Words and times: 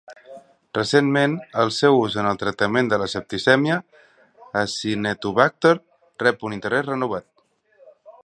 Recentment, 0.75 1.33
el 1.63 1.71
seu 1.79 1.97
ús 2.05 2.15
en 2.21 2.29
el 2.29 2.39
tractament 2.43 2.89
de 2.93 2.99
la 3.03 3.09
septicèmia 3.13 3.77
"Acinetobacter" 4.63 5.77
rep 6.27 6.47
un 6.49 6.57
interès 6.59 6.89
renovat. 6.89 7.29